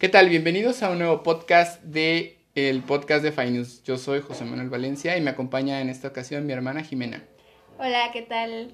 [0.00, 0.30] ¿Qué tal?
[0.30, 3.82] Bienvenidos a un nuevo podcast de el podcast de Finus.
[3.84, 7.22] Yo soy José Manuel Valencia y me acompaña en esta ocasión mi hermana Jimena.
[7.78, 8.72] Hola, ¿qué tal?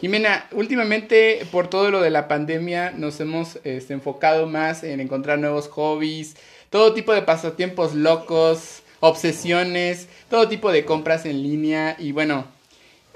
[0.00, 5.38] Jimena, últimamente por todo lo de la pandemia nos hemos este, enfocado más en encontrar
[5.38, 6.34] nuevos hobbies,
[6.68, 12.44] todo tipo de pasatiempos locos, obsesiones, todo tipo de compras en línea y bueno,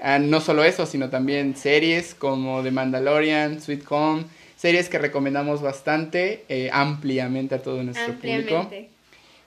[0.00, 4.26] ah, no solo eso, sino también series como The Mandalorian, Sweet Home,
[4.60, 8.68] series que recomendamos bastante eh, ampliamente a todo nuestro público.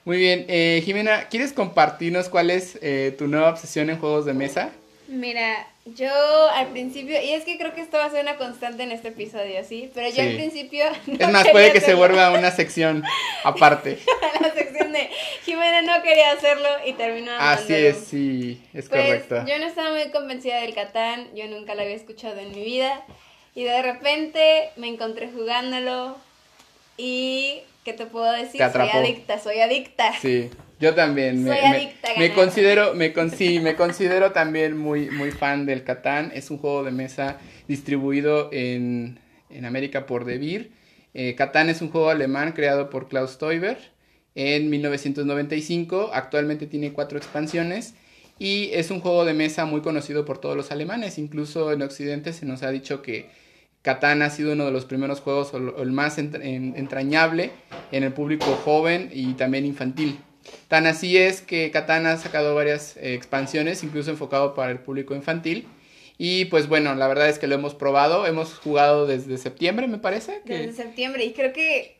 [0.04, 4.34] Muy bien, eh, Jimena, ¿quieres compartirnos cuál es eh, tu nueva obsesión en juegos de
[4.34, 4.70] mesa?
[5.06, 6.10] Mira, yo
[6.50, 9.08] al principio, y es que creo que esto va a ser una constante en este
[9.08, 9.88] episodio, ¿sí?
[9.94, 10.84] Pero yo al principio...
[11.06, 13.04] es más, puede que se vuelva una sección
[13.44, 13.98] aparte.
[14.40, 15.10] la sección de
[15.44, 19.44] Jimena no quería hacerlo y terminó Así es, sí, es pues, correcto.
[19.46, 23.04] Yo no estaba muy convencida del Catán, yo nunca lo había escuchado en mi vida.
[23.54, 26.16] Y de repente me encontré jugándolo
[26.96, 28.60] y ¿qué te puedo decir?
[28.72, 30.12] Soy adicta, soy adicta.
[30.20, 31.44] Sí, yo también.
[31.44, 32.08] Soy me, adicta.
[32.18, 36.32] Me, considero, me, sí, me considero también muy, muy fan del Catán.
[36.34, 37.38] Es un juego de mesa
[37.68, 40.72] distribuido en, en América por Devir.
[41.14, 43.78] Eh, Catán es un juego alemán creado por Klaus Teuber
[44.34, 46.10] en 1995.
[46.12, 47.94] Actualmente tiene cuatro expansiones.
[48.36, 51.18] Y es un juego de mesa muy conocido por todos los alemanes.
[51.18, 53.30] Incluso en Occidente se nos ha dicho que
[53.84, 57.50] Catán ha sido uno de los primeros juegos o el más entrañable
[57.92, 60.18] en el público joven y también infantil.
[60.68, 65.14] Tan así es que Catán ha sacado varias eh, expansiones, incluso enfocado para el público
[65.14, 65.68] infantil.
[66.16, 69.98] Y pues bueno, la verdad es que lo hemos probado, hemos jugado desde septiembre, me
[69.98, 70.40] parece.
[70.46, 71.93] Desde septiembre, y creo que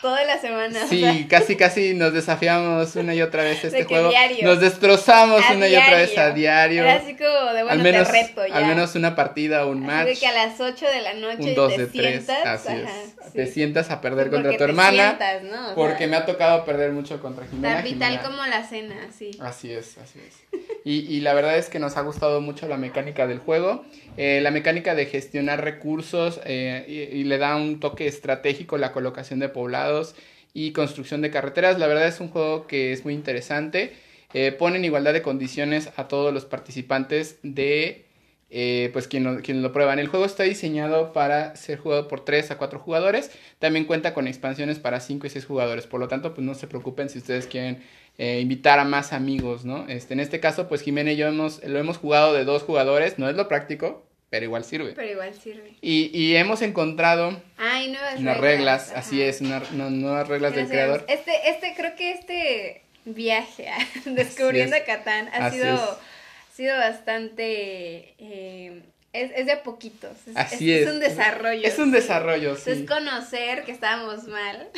[0.00, 0.86] toda la semana.
[0.88, 4.10] Sí, casi casi nos desafiamos una y otra vez este juego.
[4.42, 6.82] Nos destrozamos una y otra vez a diario.
[6.82, 8.54] Era así como de bueno, al menos, reto ya.
[8.54, 10.06] Al menos una partida o un match.
[10.06, 12.72] De que a las 8 de la noche un 2 te de 3, sientas, así
[12.72, 13.32] es.
[13.32, 15.16] Te sientas a perder contra tu hermana.
[15.18, 15.74] Sientas, ¿no?
[15.74, 17.76] porque me ha tocado perder mucho contra Jimena.
[17.76, 19.30] Tan vital como la cena, sí.
[19.40, 20.60] Así es, así es.
[20.84, 23.84] Y, y la verdad es que nos ha gustado mucho la mecánica del juego.
[24.20, 29.38] Eh, la mecánica de gestionar recursos eh, y, le da un toque estratégico la colocación
[29.38, 29.87] de poblados
[30.54, 31.78] y construcción de carreteras.
[31.78, 33.92] La verdad es un juego que es muy interesante.
[34.34, 38.04] Eh, pone en igualdad de condiciones a todos los participantes de
[38.92, 39.98] pues quien lo, quien lo prueban.
[39.98, 43.30] El juego está diseñado para ser jugado por 3 a 4 jugadores.
[43.58, 45.86] También cuenta con expansiones para 5 y 6 jugadores.
[45.86, 47.82] Por lo tanto, pues no se preocupen si ustedes quieren
[48.18, 49.86] invitar a más amigos, ¿no?
[49.86, 53.18] Este, en este caso, pues Jimena y yo hemos, lo hemos jugado de dos jugadores.
[53.18, 54.92] No es lo práctico, pero igual sirve.
[54.94, 55.74] Pero igual sirve.
[55.80, 61.04] Y, y hemos encontrado Ay, nuevas unas reglas, así es, nuevas reglas del creador.
[61.08, 65.98] Este, este, creo que este viaje a descubriendo Catán ha sido,
[66.54, 68.82] sido bastante eh,
[69.12, 70.16] es, es de a poquitos.
[70.26, 70.92] Es, Así es, es.
[70.92, 71.62] un desarrollo.
[71.66, 72.70] Es un desarrollo, sí.
[72.70, 74.68] Es conocer que estábamos mal.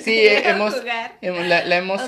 [0.00, 0.74] Sí, hemos,
[1.22, 2.02] hemos, la, hemos,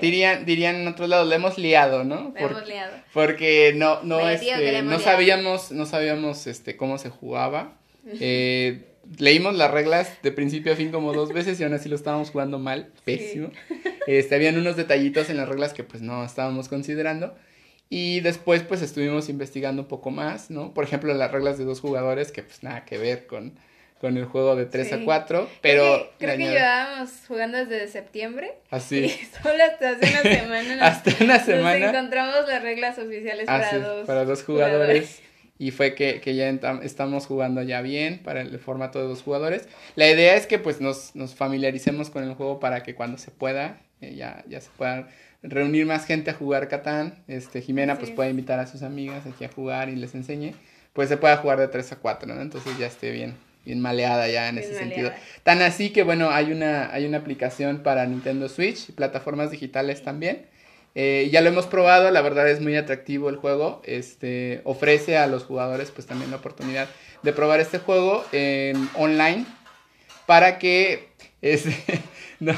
[0.00, 2.32] dirían, dirían en otros lados, la hemos liado, ¿no?
[2.34, 2.92] La hemos liado.
[3.12, 7.74] Porque no, no, este, no sabíamos, no sabíamos, este, cómo se jugaba.
[8.20, 8.86] Eh,
[9.18, 12.30] leímos las reglas de principio a fin como dos veces y aún así lo estábamos
[12.30, 13.50] jugando mal, pésimo.
[14.06, 17.36] Este, habían unos detallitos en las reglas que pues no estábamos considerando.
[17.90, 20.74] Y después pues estuvimos investigando un poco más, ¿no?
[20.74, 23.58] Por ejemplo, las reglas de dos jugadores, que pues nada que ver con,
[23.98, 26.10] con el juego de 3 a 4, pero...
[26.18, 28.54] Creo que, llevábamos jugando desde septiembre.
[28.70, 29.04] Así.
[29.04, 30.86] Y solo hasta hace una semana.
[30.86, 31.78] hasta una semana.
[31.78, 35.22] Nos encontramos las reglas oficiales para dos para dos jugadores.
[35.60, 36.48] Y fue que, que ya
[36.82, 39.66] estamos jugando ya bien para el formato de dos jugadores.
[39.96, 43.32] La idea es que pues nos, nos familiaricemos con el juego para que cuando se
[43.32, 45.08] pueda, eh, ya, ya se puedan
[45.42, 47.22] reunir más gente a jugar Catán.
[47.28, 50.54] Este, Jimena pues puede invitar a sus amigas aquí a jugar y les enseñe.
[50.92, 52.40] Pues se pueda jugar de 3 a 4, ¿no?
[52.40, 55.12] Entonces ya esté bien, bien maleada ya en ese sentido.
[55.44, 60.02] Tan así que bueno, hay una, hay una aplicación para Nintendo Switch y plataformas digitales
[60.02, 60.46] también.
[60.94, 63.80] Eh, ya lo hemos probado, la verdad es muy atractivo el juego.
[63.84, 66.88] Este ofrece a los jugadores pues también la oportunidad
[67.22, 68.24] de probar este juego
[68.94, 69.44] online
[70.26, 71.08] para que
[71.40, 71.74] este,
[72.40, 72.54] no,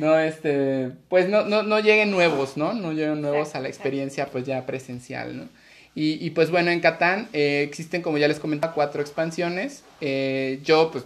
[0.00, 2.72] no, este, pues no, no, no lleguen nuevos, ¿no?
[2.72, 5.48] No lleguen nuevos a la experiencia pues ya presencial, ¿no?
[5.94, 9.84] Y, y pues bueno, en Catán eh, existen, como ya les comentaba, cuatro expansiones.
[10.00, 11.04] Eh, yo, pues,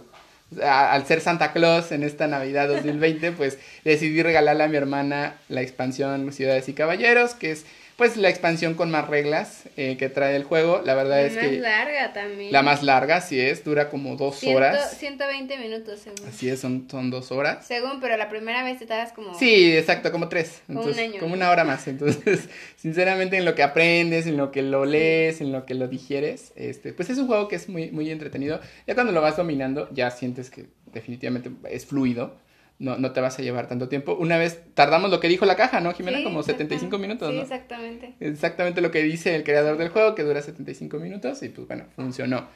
[0.63, 5.61] al ser Santa Claus en esta Navidad 2020, pues decidí regalarle a mi hermana la
[5.61, 7.65] expansión Ciudades y Caballeros, que es
[7.95, 10.81] pues la expansión con más reglas eh, que trae el juego.
[10.83, 11.43] La verdad es que...
[11.43, 12.51] La más larga también.
[12.51, 14.97] La más larga, sí es, dura como dos horas.
[14.97, 16.27] 120 minutos según.
[16.27, 17.65] Así es, son, son dos horas.
[17.65, 19.33] Según, pero la primera vez te tardas como...
[19.39, 20.61] Sí, exacto, como tres.
[20.67, 21.19] Como un año.
[21.19, 21.87] Como una hora más.
[21.87, 25.87] Entonces, sinceramente, en lo que aprendes, en lo que lo lees, en lo que lo
[25.87, 28.59] digieres, este, pues es un juego que es muy, muy entretenido.
[28.87, 32.44] Ya cuando lo vas dominando, ya sientes que definitivamente es fluido
[32.77, 34.15] no, no te vas a llevar tanto tiempo.
[34.15, 36.23] Una vez tardamos lo que dijo la caja, ¿no, Jimena?
[36.23, 37.41] Como 75 minutos, sí, ¿no?
[37.41, 38.13] exactamente.
[38.19, 41.85] Exactamente lo que dice el creador del juego, que dura 75 minutos y pues bueno,
[41.95, 42.47] funcionó.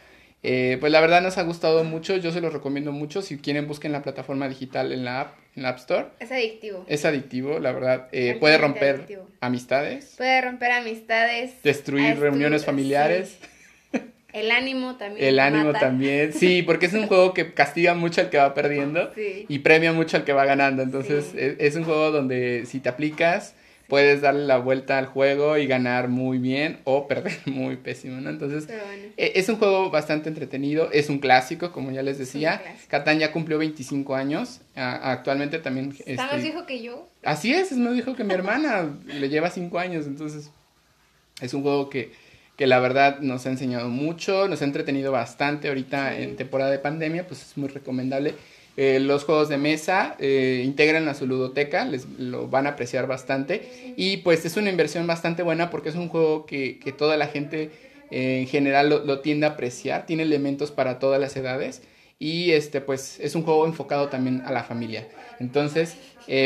[0.41, 3.21] Eh, pues la verdad nos ha gustado mucho, yo se los recomiendo mucho.
[3.21, 6.07] Si quieren, busquen la plataforma digital en la app, en la App Store.
[6.19, 6.85] Es adictivo.
[6.87, 8.07] Es adictivo, la verdad.
[8.11, 9.05] Eh, puede romper
[9.41, 10.15] amistades.
[10.17, 11.61] Puede romper amistades.
[11.63, 13.37] Destruir reuniones familiares.
[14.33, 15.25] El ánimo también.
[15.25, 19.11] El ánimo también, sí, porque es un juego que castiga mucho al que va perdiendo
[19.15, 20.83] y premia mucho al que va ganando.
[20.83, 23.55] Entonces es, es, un juego donde si te aplicas
[23.89, 28.29] puedes darle la vuelta al juego y ganar muy bien o perder muy pésimo, ¿no?
[28.29, 28.69] Entonces,
[29.17, 32.61] e, es un juego bastante entretenido, es un clásico, como ya les decía.
[32.87, 35.93] Catán ya cumplió 25 años, actualmente también...
[36.05, 37.09] Está más viejo que yo.
[37.23, 40.51] Así es, es más viejo que mi hermana, le lleva 5 años, entonces
[41.41, 42.11] es un juego que,
[42.59, 46.79] que la verdad nos ha enseñado mucho, nos ha entretenido bastante ahorita en temporada de
[46.79, 48.33] pandemia, pues es muy recomendable.
[48.75, 53.07] Eh, los juegos de mesa eh, integran a su ludoteca, les lo van a apreciar
[53.07, 57.15] bastante y pues es una inversión bastante buena porque es un juego que, que toda
[57.15, 57.71] la gente
[58.11, 61.81] eh, en general lo, lo, tiende a apreciar, tiene elementos para todas las edades
[62.19, 65.07] y este pues es un juego enfocado también a la familia.
[65.39, 65.95] Entonces,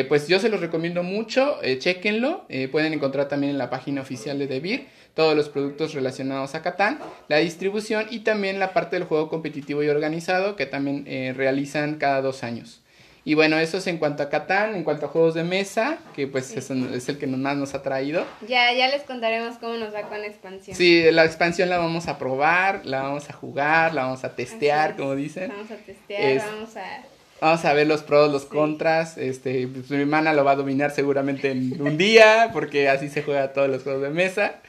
[0.07, 4.45] pues yo se los recomiendo mucho, chequenlo, pueden encontrar también en la página oficial de
[4.45, 9.30] Debir todos los productos relacionados a Catán, la distribución y también la parte del juego
[9.30, 12.80] competitivo y organizado que también eh, realizan cada dos años.
[13.25, 16.27] Y bueno, eso es en cuanto a Catán, en cuanto a juegos de mesa, que
[16.27, 18.25] pues es, el que más nos ha traído.
[18.45, 20.75] Ya, ya les contaremos cómo nos va con la expansión.
[20.75, 24.98] Sí, la expansión la vamos a probar, la vamos a jugar, la vamos a testear,
[24.98, 25.50] como dicen.
[25.50, 27.04] Vamos a testear, vamos a...
[27.39, 29.18] Vamos a ver los pros, los contras.
[29.18, 33.21] Este, pues, mi hermana lo va a dominar seguramente en un día, porque así se
[33.21, 34.62] juega todos los juegos de mesa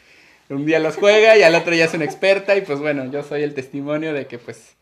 [0.50, 3.22] un día los juega y al otro ya es una experta y pues bueno, yo
[3.22, 4.74] soy el testimonio de que pues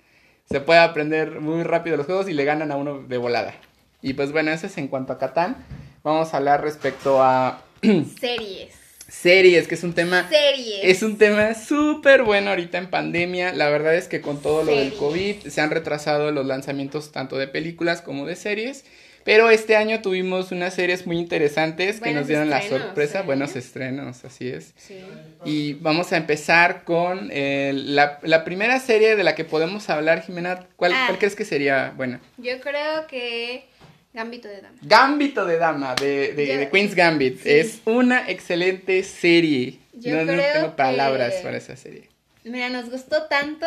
[0.50, 3.55] se puede aprender muy rápido los juegos y le ganan a uno de volada.
[4.03, 5.64] Y pues bueno, eso es en cuanto a Catán.
[6.03, 7.62] Vamos a hablar respecto a...
[8.20, 8.75] Series.
[9.09, 10.29] Series, que es un tema...
[10.29, 10.81] Series.
[10.82, 13.53] Es un tema súper bueno ahorita en pandemia.
[13.53, 17.38] La verdad es que con todo lo del COVID se han retrasado los lanzamientos tanto
[17.38, 18.85] de películas como de series.
[19.25, 24.25] Pero este año tuvimos unas series muy interesantes que nos dieron la sorpresa, buenos estrenos,
[24.25, 24.75] así es.
[24.77, 25.01] Sí.
[25.45, 30.23] Y vamos a empezar con eh, la, la, primera serie de la que podemos hablar,
[30.23, 30.67] Jimena.
[30.77, 31.15] ¿Cuál, ah.
[31.19, 32.21] crees que sería buena?
[32.39, 33.67] Yo creo que
[34.13, 34.79] Gambito de Dama.
[34.83, 37.47] Gambito de Dama, de, de, Queen's Gambit.
[37.47, 39.79] Es una excelente serie.
[39.95, 42.09] Yo no, creo no tengo palabras para esa serie.
[42.45, 43.67] Mira, nos gustó tanto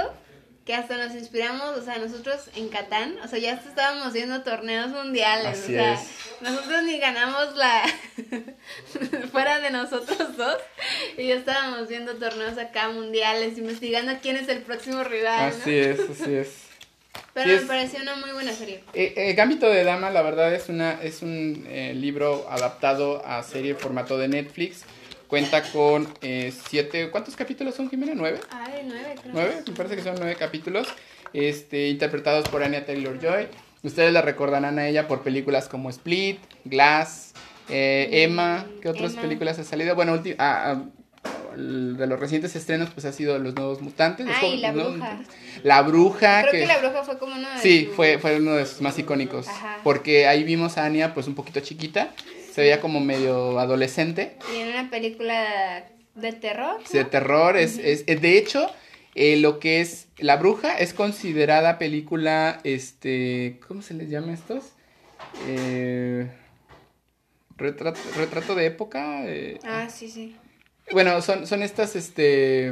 [0.65, 4.89] que hasta nos inspiramos, o sea, nosotros en Catán, o sea, ya estábamos viendo torneos
[4.89, 6.01] mundiales, o sea,
[6.41, 7.83] nosotros ni ganamos la
[9.31, 10.57] fuera de nosotros dos,
[11.17, 15.49] y ya estábamos viendo torneos acá mundiales, investigando quién es el próximo rival.
[15.49, 16.65] Así es, así es.
[17.33, 18.81] Pero me pareció una muy buena serie.
[18.93, 23.43] Eh, eh, Gambito de Dama, la verdad, es una es un eh, libro adaptado a
[23.43, 24.83] serie formato de Netflix
[25.27, 28.13] Cuenta con eh, siete, ¿cuántos capítulos son, Jimena?
[28.15, 28.39] ¿Nueve?
[28.51, 29.33] Ah, nueve, creo.
[29.33, 29.63] ¿Nueve?
[29.67, 30.87] Me parece que son nueve capítulos,
[31.33, 33.47] este, interpretados por Anya Taylor-Joy.
[33.83, 37.33] Ustedes la recordarán a ella por películas como Split, Glass,
[37.69, 39.95] eh, Emma, ¿qué otras películas ha salido?
[39.95, 40.83] Bueno, ah, ah,
[41.55, 44.27] de los recientes estrenos pues ha sido Los Nuevos Mutantes.
[44.29, 45.19] Ah, y La Bruja.
[45.63, 46.41] La Bruja.
[46.41, 48.97] Creo que, La Bruja fue como uno de Sí, fue, fue uno de sus más
[48.99, 49.47] icónicos.
[49.83, 52.11] Porque ahí vimos a Anya pues un poquito chiquita
[52.55, 54.37] se veía como medio adolescente.
[54.55, 55.83] Y en una película
[56.15, 56.81] de terror.
[56.89, 58.71] De terror, es, es, de hecho,
[59.13, 64.71] eh, lo que es La Bruja es considerada película, este, ¿cómo se les llama estos?
[65.49, 66.31] Eh,
[67.57, 69.25] retrato, retrato de época.
[69.25, 70.37] Eh, ah, sí, sí.
[70.93, 72.71] Bueno, son, son estas, este,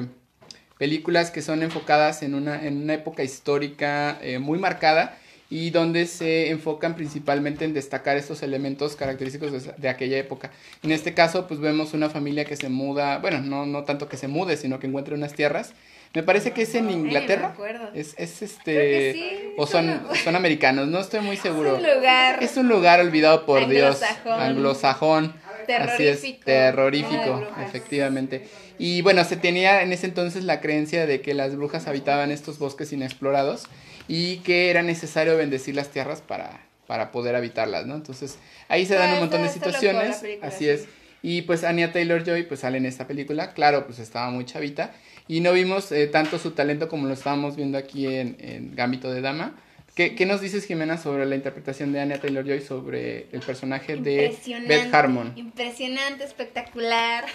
[0.78, 5.18] películas que son enfocadas en una, en una época histórica muy marcada
[5.54, 10.50] y donde se enfocan principalmente en destacar estos elementos característicos de, aquella época.
[10.82, 14.18] En este caso, pues vemos una familia que se muda, bueno, no, no tanto que
[14.18, 15.74] se mude, sino que encuentra unas tierras.
[16.16, 17.56] Me parece que es en Inglaterra.
[17.94, 19.54] es, es este.
[19.56, 21.78] O son, son americanos, no estoy muy seguro.
[21.78, 22.44] Es un lugar.
[22.44, 24.02] Es un lugar olvidado por Dios.
[24.26, 25.36] Anglosajón.
[25.68, 25.94] Terrorífico.
[25.94, 28.48] Así es, terrorífico, efectivamente.
[28.80, 32.58] Y bueno, se tenía en ese entonces la creencia de que las brujas habitaban estos
[32.58, 33.68] bosques inexplorados
[34.08, 37.96] y que era necesario bendecir las tierras para, para poder habitarlas, ¿no?
[37.96, 40.88] Entonces, ahí se dan un montón de situaciones, así es.
[41.22, 44.94] Y pues Anya Taylor-Joy pues sale en esta película, claro, pues estaba muy chavita
[45.28, 49.10] y no vimos eh, tanto su talento como lo estábamos viendo aquí en, en Gambito
[49.10, 49.56] de Dama.
[49.96, 54.36] ¿Qué, ¿Qué, nos dices, Jimena, sobre la interpretación de Anya Taylor-Joy sobre el personaje de
[54.68, 55.34] Beth Harmon?
[55.36, 57.26] Impresionante, espectacular.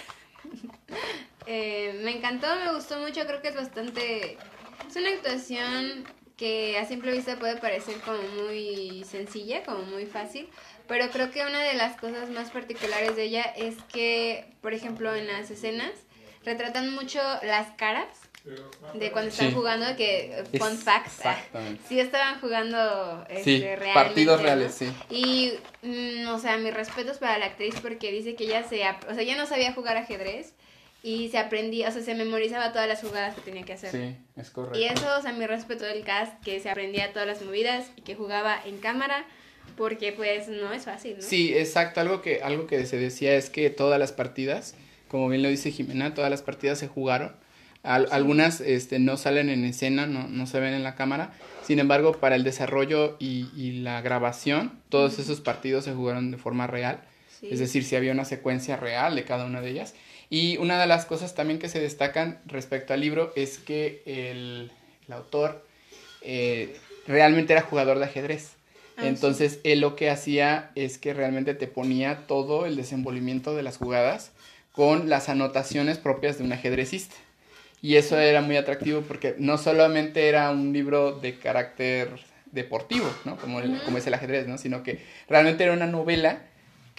[1.47, 4.37] eh, me encantó, me gustó mucho, creo que es bastante...
[4.87, 6.03] Es una actuación
[6.39, 10.47] que a simple vista puede parecer como muy sencilla, como muy fácil,
[10.87, 15.13] pero creo que una de las cosas más particulares de ella es que, por ejemplo,
[15.13, 15.91] en las escenas
[16.45, 18.07] retratan mucho las caras
[18.93, 21.21] de cuando están jugando, que fun facts,
[21.89, 24.89] sí estaban jugando este, partidos reales, sí.
[25.09, 28.77] Y, mm, o sea, mis respetos para la actriz porque dice que ella se,
[29.09, 30.53] o sea, ella no sabía jugar ajedrez
[31.01, 33.91] y se aprendía, o sea, se memorizaba todas las jugadas que tenía que hacer.
[33.91, 34.77] Sí, es correcto.
[34.77, 38.01] Y eso, o sea, mi respeto del cast, que se aprendía todas las movidas y
[38.01, 39.25] que jugaba en cámara,
[39.77, 41.21] porque pues no es fácil, ¿no?
[41.21, 44.75] Sí, exacto, algo que, algo que se decía es que todas las partidas,
[45.07, 47.33] como bien lo dice Jimena, todas las partidas se jugaron
[47.83, 51.31] algunas este, no salen en escena, no, no se ven en la cámara.
[51.63, 56.37] Sin embargo, para el desarrollo y, y la grabación, todos esos partidos se jugaron de
[56.37, 57.01] forma real.
[57.41, 59.93] Es decir, si había una secuencia real de cada una de ellas.
[60.29, 64.71] Y una de las cosas también que se destacan respecto al libro es que el,
[65.07, 65.65] el autor
[66.21, 66.75] eh,
[67.07, 68.51] realmente era jugador de ajedrez.
[68.97, 73.63] Ah, Entonces, él lo que hacía es que realmente te ponía todo el desenvolvimiento de
[73.63, 74.31] las jugadas
[74.71, 77.15] con las anotaciones propias de un ajedrecista.
[77.81, 82.09] Y eso era muy atractivo porque no solamente era un libro de carácter
[82.51, 83.37] deportivo, ¿no?
[83.37, 84.57] Como, como es el ajedrez, ¿no?
[84.57, 86.41] Sino que realmente era una novela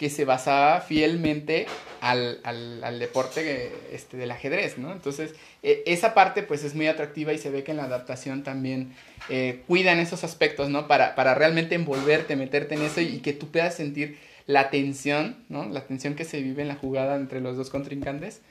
[0.01, 1.67] que se basaba fielmente
[1.99, 4.91] al, al, al deporte este, del ajedrez, ¿no?
[4.91, 8.41] Entonces, e, esa parte pues es muy atractiva y se ve que en la adaptación
[8.41, 8.95] también
[9.29, 10.87] eh, cuidan esos aspectos, ¿no?
[10.87, 14.17] Para, para realmente envolverte, meterte en eso y, y que tú puedas sentir
[14.47, 15.69] la tensión, ¿no?
[15.69, 18.41] La tensión que se vive en la jugada entre los dos contrincantes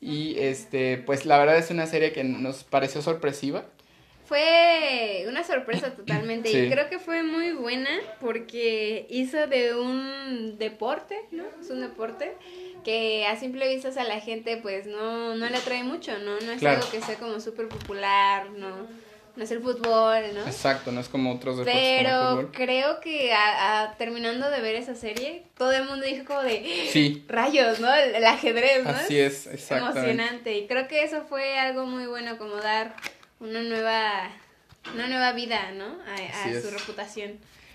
[0.00, 3.64] y este, pues la verdad es una serie que nos pareció sorpresiva.
[4.26, 7.90] Fue una sorpresa totalmente y creo que fue muy buena
[8.20, 11.44] porque hizo de un deporte, ¿no?
[11.60, 12.32] Es un deporte
[12.84, 16.40] que a simple vista a la gente pues no, no le atrae mucho, ¿no?
[16.40, 18.86] No es algo que sea como súper popular, ¿no?
[19.36, 20.46] no es el fútbol, ¿no?
[20.46, 21.98] Exacto, no es como otros deportes.
[21.98, 26.88] Pero creo que a, terminando de ver esa serie, todo el mundo dijo como de
[26.90, 27.24] sí.
[27.28, 27.94] rayos, ¿no?
[27.94, 28.90] El, ajedrez, ¿no?
[28.90, 29.90] Así es, exacto.
[29.90, 30.56] Emocionante.
[30.56, 32.94] Y creo que eso fue algo muy bueno, como dar
[33.40, 34.30] una nueva,
[34.94, 35.84] una nueva vida, ¿no?
[35.84, 37.32] A, su reputación.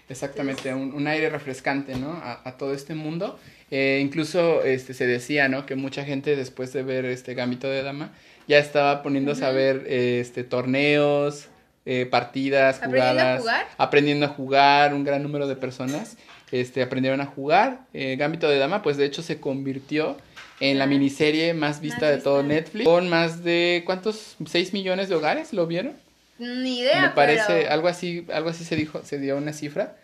[0.10, 2.12] Exactamente, un, un, aire refrescante, ¿no?
[2.12, 3.40] A, a todo este mundo.
[3.72, 5.66] Eh, incluso este, se decía, ¿no?
[5.66, 8.12] Que mucha gente después de ver este Gambito de Dama
[8.48, 11.48] ya estaba poniéndose a ver este, torneos,
[11.86, 13.44] eh, partidas, jugadas,
[13.78, 16.18] aprendiendo a jugar, un gran número de personas
[16.52, 17.86] este, aprendieron a jugar.
[17.94, 20.18] Eh, Gambito de Dama, pues de hecho se convirtió
[20.62, 24.38] en la miniserie más vista de todo Netflix, con más de, ¿cuántos?
[24.40, 25.94] ¿6 millones de hogares lo vieron?
[26.38, 27.02] Ni idea.
[27.02, 29.98] Me parece, algo así, algo así se dijo, se dio una cifra.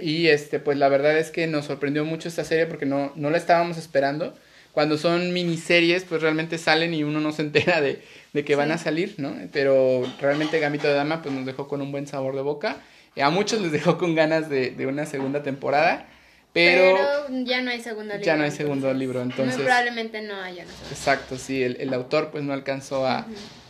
[0.00, 3.30] Y este, pues la verdad es que nos sorprendió mucho esta serie porque no, no
[3.30, 4.34] la estábamos esperando
[4.72, 8.72] cuando son miniseries, pues realmente salen y uno no se entera de, de que van
[8.72, 9.34] a salir, ¿no?
[9.52, 12.78] Pero realmente Gambito de Dama pues nos dejó con un buen sabor de boca.
[13.20, 16.08] A muchos les dejó con ganas de, de una segunda temporada.
[16.52, 16.98] Pero,
[17.44, 18.26] ya no hay segundo libro.
[18.26, 19.56] Ya no hay segundo libro, entonces.
[19.56, 20.64] Muy probablemente no haya.
[20.90, 23.26] Exacto, sí, el, el autor pues no alcanzó a,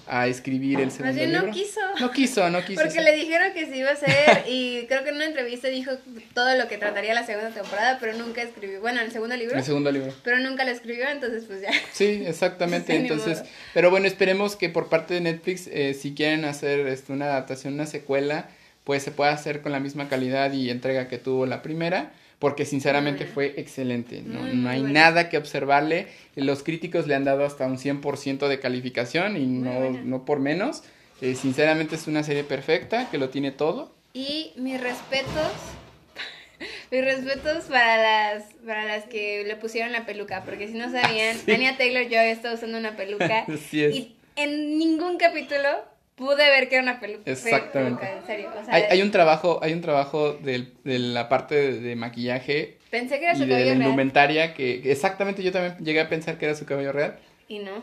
[0.08, 1.80] a escribir el segundo Más bien no quiso.
[2.00, 2.82] No quiso, no quiso.
[2.82, 5.92] Porque le dijeron que se iba a hacer y creo que en una entrevista dijo
[6.34, 8.80] todo lo que trataría la segunda temporada, pero nunca escribió.
[8.80, 9.56] Bueno, el segundo libro.
[9.56, 10.12] El segundo libro.
[10.24, 11.70] Pero nunca lo escribió, entonces pues ya.
[11.92, 12.96] Sí, exactamente.
[12.96, 17.26] entonces, pero bueno, esperemos que por parte de Netflix, eh, si quieren hacer este, una
[17.26, 18.48] adaptación, una secuela,
[18.82, 22.12] pues se pueda hacer con la misma calidad y entrega que tuvo la primera
[22.42, 24.20] porque sinceramente fue excelente.
[24.20, 26.08] No, hay nada que observarle.
[26.34, 30.82] Los críticos le han dado hasta un 100% de calificación y no, no por menos.
[31.20, 33.94] Eh, sinceramente es una serie perfecta que lo tiene todo.
[34.12, 35.52] Y mis respetos,
[36.90, 37.96] mis respetos para
[38.34, 42.30] las, para las que le pusieron la peluca, porque si no sabían, Anya Taylor Joy
[42.30, 45.68] está usando una peluca y en ningún capítulo
[46.14, 47.30] pude ver que era una peluca.
[47.30, 48.06] Exactamente.
[48.68, 52.78] hay, un trabajo, hay un trabajo de, la parte de, maquillaje.
[52.90, 56.38] Pensé que era su y de la indumentaria que exactamente yo también llegué a pensar
[56.38, 57.18] que era su cabello real.
[57.48, 57.82] Y no,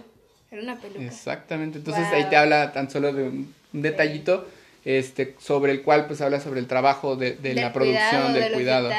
[0.51, 1.03] era una peluca.
[1.03, 1.79] Exactamente.
[1.79, 4.47] Entonces ahí te habla tan solo de un, detallito
[4.85, 8.89] este sobre el cual pues habla sobre el trabajo de, la producción, del cuidado.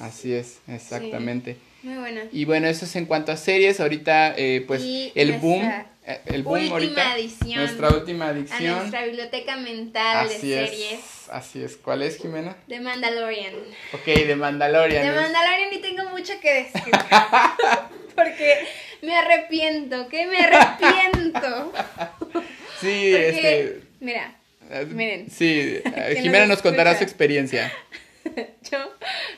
[0.00, 1.56] Así es, exactamente.
[1.84, 2.22] Muy buena.
[2.32, 3.78] Y bueno, eso es en cuanto a series.
[3.78, 4.82] Ahorita, eh, pues,
[5.14, 5.62] el boom
[6.06, 8.74] eh, el boom última ahorita, edición, nuestra última edición.
[8.74, 11.00] A nuestra biblioteca mental de series.
[11.30, 11.76] así es.
[11.78, 12.56] ¿Cuál es, Jimena?
[12.68, 13.54] The Mandalorian.
[13.94, 15.02] Ok, The Mandalorian.
[15.02, 16.92] The Mandalorian y tengo mucho que decir.
[18.14, 18.66] porque
[19.00, 21.72] me arrepiento, que me arrepiento.
[22.80, 23.80] sí, este...
[24.00, 24.36] Mira,
[24.70, 25.30] eh, miren.
[25.30, 25.80] Sí,
[26.20, 27.72] Jimena nos contará su experiencia.
[28.70, 28.78] yo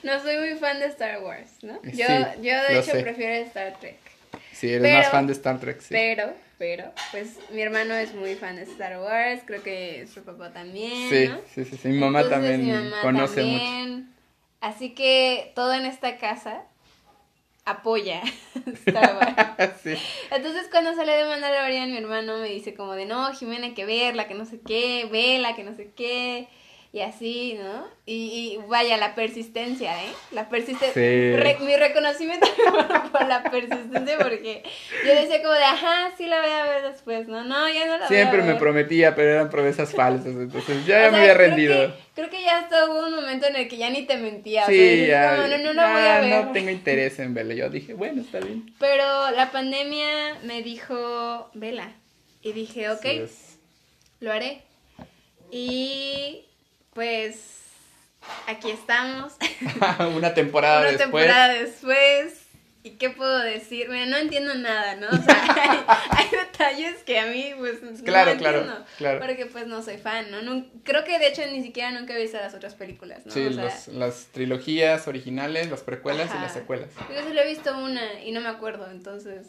[0.03, 1.81] no soy muy fan de Star Wars, ¿no?
[1.83, 2.07] Yo,
[2.43, 3.99] yo de hecho prefiero Star Trek.
[4.53, 5.89] Sí, eres más fan de Star Trek, sí.
[5.91, 10.53] Pero, pero, pues mi hermano es muy fan de Star Wars, creo que su papá
[10.53, 11.11] también.
[11.11, 14.07] Sí, sí, sí, sí, mi mamá también conoce mucho.
[14.61, 16.65] Así que todo en esta casa
[17.65, 18.23] apoya
[18.87, 19.73] Star Wars.
[19.83, 19.95] sí.
[20.31, 23.85] Entonces cuando sale de Mandalorian mi hermano me dice como de no, Jimena hay que
[23.85, 26.49] verla, que no sé qué, vela, que no sé qué
[26.97, 27.87] y así, ¿no?
[28.07, 30.09] Y, vaya, la persistencia, ¿eh?
[30.33, 31.03] La persistencia.
[31.61, 32.47] mi reconocimiento
[33.13, 34.63] por la persistencia, porque
[35.05, 37.45] yo decía como de, ajá, sí la voy a ver después, ¿no?
[37.45, 41.11] No, ya no la Siempre voy a me prometía, pero eran promesas falsas, entonces ya,
[41.13, 41.95] me había rendido.
[42.15, 44.65] Creo que, ya hasta hubo un momento en el que ya ni te mentía.
[44.65, 45.37] Sí, ya.
[45.37, 46.47] no, no, no voy a ver.
[46.47, 47.53] No tengo interés en verla.
[47.53, 48.73] Yo dije, bueno, está bien.
[48.81, 51.93] Pero la pandemia me dijo, vela.
[52.41, 53.05] Y dije, ok,
[54.21, 54.63] lo haré.
[55.51, 56.47] Y
[56.97, 57.37] pues
[58.49, 59.35] aquí estamos.
[60.17, 61.27] Una temporada Una después.
[61.27, 62.43] Una temporada después.
[62.83, 63.89] ¿Y qué puedo decir?
[63.89, 65.09] Mira, no entiendo nada, ¿no?
[65.09, 68.87] O sea, hay, detalles que a mí, pues, claro, no claro, entiendo.
[68.97, 69.21] Claro.
[69.21, 70.65] Porque, pues, no soy fan, ¿no?
[70.85, 73.33] creo que, de hecho, ni siquiera nunca he visto las otras películas, ¿no?
[73.33, 76.91] Sí, las trilogías originales, las precuelas y las secuelas.
[77.13, 79.49] Yo solo he visto una y no me acuerdo, entonces...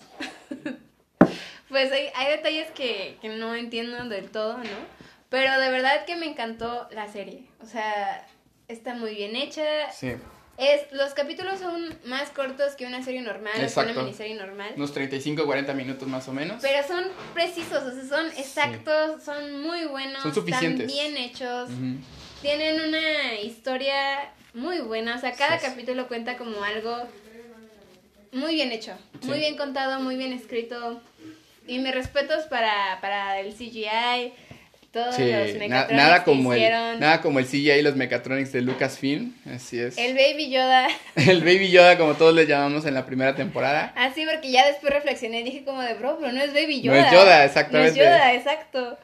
[1.70, 4.98] pues hay, hay detalles que, que no entiendo del todo, ¿no?
[5.30, 7.44] Pero de verdad que me encantó la serie.
[7.62, 8.26] O sea,
[8.68, 9.92] está muy bien hecha.
[9.92, 10.14] Sí.
[10.58, 13.92] Es, los capítulos son más cortos que una serie normal, Exacto.
[13.92, 14.74] una miniserie normal.
[14.76, 16.62] Unos 35 40 minutos más o menos.
[16.62, 17.04] Pero son
[17.36, 20.24] precisos, o sea, son exactos, son muy buenos.
[20.24, 20.90] Son suficientes.
[20.90, 21.70] Están bien hechos.
[22.42, 25.16] Tienen una historia muy buena.
[25.16, 27.04] O sea, cada capítulo cuenta como algo
[28.32, 28.94] muy bien hecho.
[29.24, 31.02] Muy bien contado, muy bien escrito.
[31.68, 34.34] Y mis respetos para, para el CGI
[35.12, 35.32] sí,
[35.68, 39.98] nada como el nada como el CGI y los Mechatronics de Lucasfilm, así es.
[39.98, 40.88] El Baby Yoda.
[41.16, 43.94] el Baby Yoda como todos le llamamos en la primera temporada.
[44.08, 46.82] Ah, sí, porque ya después reflexioné y dije como de, bro, pero no es Baby
[46.82, 46.98] Yoda.
[46.98, 48.00] No es Yoda, exactamente.
[48.00, 48.98] No es Yoda, exacto.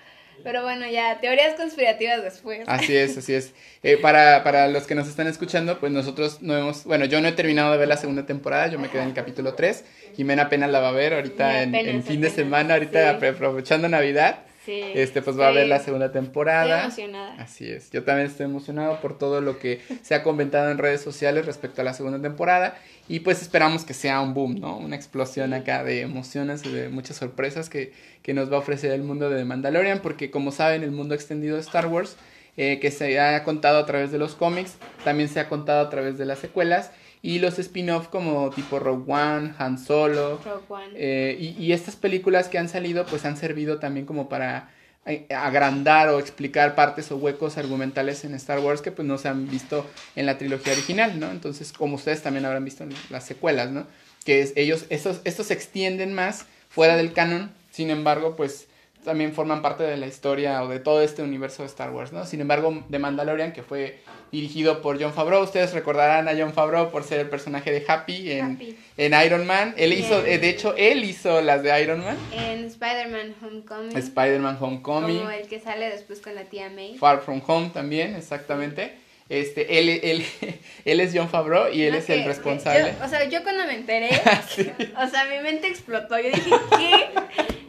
[0.43, 2.61] Pero bueno, ya, teorías conspirativas después.
[2.67, 3.53] Así es, así es.
[3.81, 7.27] Eh, para, para los que nos están escuchando, pues nosotros no hemos, bueno, yo no
[7.27, 9.85] he terminado de ver la segunda temporada, yo me quedé en el capítulo 3,
[10.15, 14.39] Jimena apenas la va a ver ahorita en, fin de semana, ahorita aprovechando Navidad.
[14.65, 16.87] Sí, este, pues va a haber la segunda temporada.
[16.87, 17.41] Estoy emocionada.
[17.41, 17.91] Así es.
[17.91, 21.81] Yo también estoy emocionado por todo lo que se ha comentado en redes sociales respecto
[21.81, 22.77] a la segunda temporada.
[23.09, 24.77] Y pues esperamos que sea un boom, ¿no?
[24.77, 28.91] Una explosión acá de emociones y de muchas sorpresas que, que nos va a ofrecer
[28.91, 29.99] el mundo de Mandalorian.
[29.99, 32.15] Porque como saben, el mundo extendido de Star Wars,
[32.55, 35.89] eh, que se ha contado a través de los cómics, también se ha contado a
[35.89, 36.91] través de las secuelas.
[37.23, 40.39] Y los spin-off como tipo Rogue One, Han Solo.
[40.43, 40.93] Rogue One.
[40.93, 44.69] Eh, y, y, estas películas que han salido pues han servido también como para
[45.05, 49.27] eh, agrandar o explicar partes o huecos argumentales en Star Wars que pues no se
[49.27, 51.29] han visto en la trilogía original, ¿no?
[51.29, 53.85] Entonces como ustedes también habrán visto en las secuelas, ¿no?
[54.23, 58.67] Que es, ellos, estos, estos se extienden más fuera del canon, sin embargo pues
[59.03, 62.25] también forman parte de la historia o de todo este universo de Star Wars, ¿no?
[62.25, 63.99] Sin embargo, The Mandalorian, que fue
[64.31, 68.31] dirigido por John Favreau, ustedes recordarán a John Favreau por ser el personaje de Happy
[68.31, 69.75] en, en Iron Man.
[69.77, 72.17] Él hizo, eh, de hecho, él hizo las de Iron Man.
[72.31, 73.97] En Spider-Man Homecoming.
[73.97, 75.17] Spider-Man Homecoming.
[75.19, 76.97] Como el que sale después con la tía May.
[76.97, 79.03] Far From Home también, exactamente.
[79.29, 80.25] Este, él, él,
[80.85, 82.93] él es John Favreau y él es el responsable.
[83.03, 84.09] o sea, yo cuando me enteré,
[84.97, 86.19] o sea, mi mente explotó.
[86.19, 87.62] Yo dije, ¿qué?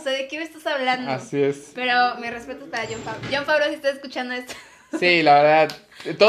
[0.00, 1.10] Sea, ¿de qué me estás hablando?
[1.10, 1.72] Así es.
[1.74, 3.32] Pero mi respeto para John Favreau.
[3.32, 4.54] John Favreau, si estás escuchando esto.
[4.98, 5.76] Sí, la verdad.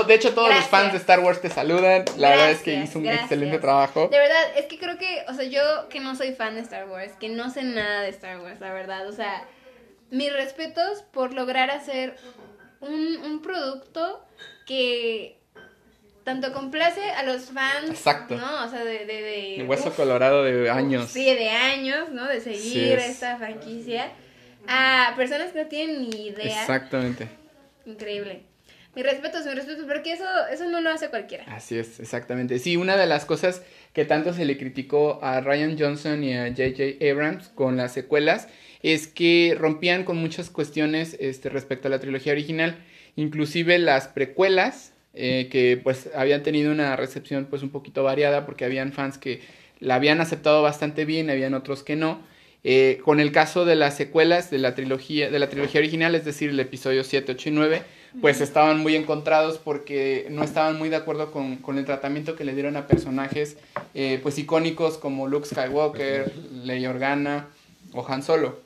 [0.05, 2.05] De hecho, todos los fans de Star Wars te saludan.
[2.17, 4.07] La verdad es que hizo un excelente trabajo.
[4.10, 6.88] De verdad, es que creo que, o sea, yo que no soy fan de Star
[6.88, 9.07] Wars, que no sé nada de Star Wars, la verdad.
[9.07, 9.47] O sea,
[10.12, 12.17] mis respetos por lograr hacer
[12.81, 14.23] un, un producto
[14.67, 15.40] que
[16.23, 18.36] tanto complace a los fans, Exacto.
[18.36, 18.65] ¿no?
[18.65, 19.05] O sea, de...
[19.05, 21.10] de, de hueso colorado de años.
[21.10, 22.27] sí, de años, ¿no?
[22.27, 24.12] De seguir esta franquicia.
[24.67, 26.62] A personas que no tienen ni idea.
[26.62, 27.27] Exactamente.
[27.86, 28.43] Increíble.
[28.95, 31.45] Mi respeto, mi respeto, porque eso, eso no lo hace cualquiera.
[31.47, 32.60] Así es, exactamente.
[32.60, 33.62] Sí, una de las cosas
[33.93, 37.03] que tanto se le criticó a Ryan Johnson y a J.J.
[37.10, 38.49] Abrams con las secuelas
[38.84, 42.75] es que rompían con muchas cuestiones este, respecto a la trilogía original.
[43.15, 48.65] Inclusive las precuelas eh, que pues habían tenido una recepción pues un poquito variada porque
[48.65, 49.41] habían fans que
[49.80, 52.21] la habían aceptado bastante bien, habían otros que no.
[52.63, 56.26] Eh, con el caso de las secuelas de la trilogía, de la trilogía original, es
[56.26, 57.82] decir, el episodio 7, 8 y 9,
[58.21, 62.43] pues estaban muy encontrados porque no estaban muy de acuerdo con, con el tratamiento que
[62.43, 63.58] le dieron a personajes
[63.95, 66.32] eh, pues icónicos como Luke Skywalker,
[66.63, 67.47] Leia Organa
[67.93, 68.60] o Han Solo.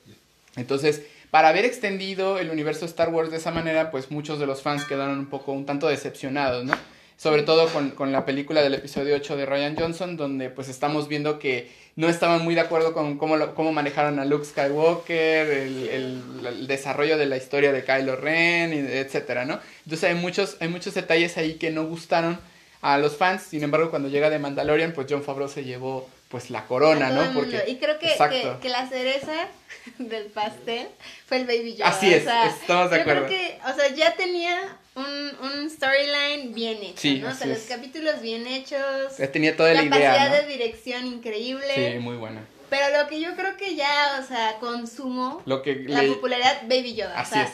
[0.56, 4.62] Entonces, para haber extendido el universo Star Wars de esa manera, pues muchos de los
[4.62, 6.72] fans quedaron un poco, un tanto decepcionados, ¿no?
[7.18, 11.08] sobre todo con, con, la película del episodio 8 de Ryan Johnson, donde pues estamos
[11.08, 16.66] viendo que no estaban muy de acuerdo con cómo, cómo manejaron a Luke Skywalker, el,
[16.66, 19.60] desarrollo de la historia de Kylo Ren, etcétera, ¿no?
[19.84, 22.38] Entonces hay muchos, hay muchos detalles ahí que no gustaron
[22.80, 26.50] a los fans, sin embargo cuando llega de Mandalorian, pues John Favreau se llevó pues
[26.50, 27.32] la corona, ¿no?
[27.32, 29.48] Porque, y creo que, que, que, la cereza
[29.98, 30.88] del pastel
[31.26, 31.88] fue el Baby Yoda.
[31.88, 32.26] Así es,
[32.60, 33.22] estamos de acuerdo.
[33.22, 37.28] Yo creo que, o sea, ya tenía un, un storyline bien hecho, ¿no?
[37.28, 39.18] O sea, los capítulos bien hechos.
[39.18, 41.92] Ya tenía toda la idea, Capacidad de dirección increíble.
[41.92, 42.44] Sí, muy buena.
[42.68, 46.96] Pero lo que yo creo que ya, o sea, consumó lo que la popularidad Baby
[46.96, 47.20] Yoda.
[47.20, 47.50] Así es.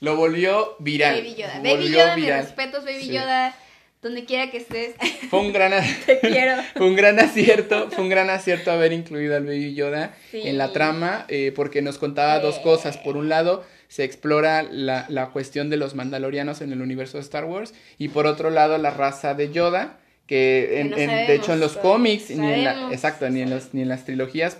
[0.00, 1.14] Lo volvió viral.
[1.14, 1.60] Baby Yoda.
[1.62, 3.54] Baby Yoda, mis respetos, Baby Yoda
[4.02, 4.94] donde quiera que estés.
[5.30, 5.72] Fue un gran
[6.04, 6.60] Te quiero.
[6.76, 10.72] fue un gran acierto, fue un gran acierto haber incluido al Baby Yoda en la
[10.72, 12.98] trama, eh, porque nos contaba dos cosas.
[12.98, 17.22] Por un lado, se explora la, la, cuestión de los mandalorianos en el universo de
[17.22, 21.60] Star Wars, y por otro lado, la raza de Yoda, que, en, de hecho en
[21.60, 24.58] los cómics, ni en la, exacto, ni en, los, ni en las trilogías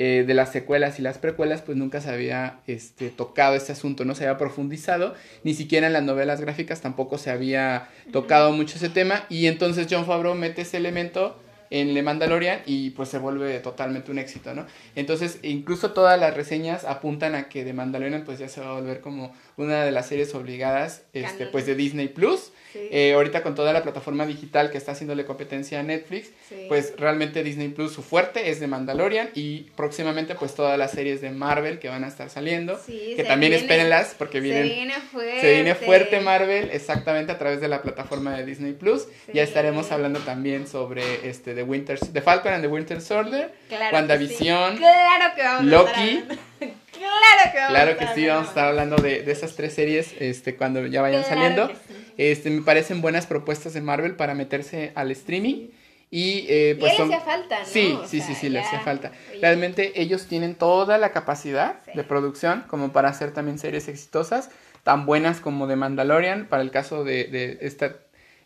[0.00, 4.04] eh, de las secuelas y las precuelas, pues nunca se había este, tocado este asunto,
[4.04, 8.76] no se había profundizado, ni siquiera en las novelas gráficas tampoco se había tocado mucho
[8.76, 11.36] ese tema, y entonces John Favreau mete ese elemento
[11.70, 14.66] en Le Mandalorian y pues se vuelve totalmente un éxito, ¿no?
[14.94, 18.74] Entonces, incluso todas las reseñas apuntan a que The Mandalorian pues ya se va a
[18.74, 23.54] volver como una de las series obligadas este, pues de Disney Plus eh, ahorita con
[23.54, 26.30] toda la plataforma digital que está haciéndole competencia a Netflix,
[26.68, 31.20] pues realmente Disney Plus su fuerte es de Mandalorian y próximamente pues todas las series
[31.20, 35.40] de Marvel que van a estar saliendo, que también espérenlas porque vienen, se viene fuerte.
[35.40, 39.06] Se viene fuerte Marvel exactamente a través de la plataforma de Disney Plus.
[39.32, 43.96] Ya estaremos hablando también sobre este de Winter, The Falcon and the Winter Soldier, claro
[43.96, 46.24] WandaVision, claro que vamos Loki.
[46.98, 50.14] Claro que vamos Claro que sí, vamos a estar hablando de, de esas tres series
[50.18, 51.70] este, cuando ya vayan saliendo.
[52.18, 55.68] Este, me parecen buenas propuestas de Marvel para meterse al streaming.
[56.10, 57.66] Y, eh, pues le hacía falta, ¿no?
[57.66, 59.12] Sí, sí, sí, sí, le hacía falta.
[59.40, 64.50] Realmente ellos tienen toda la capacidad de producción como para hacer también series exitosas,
[64.84, 67.96] tan buenas como de Mandalorian, para el caso de, de esta,